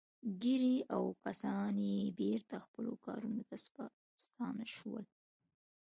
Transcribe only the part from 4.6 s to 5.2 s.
شول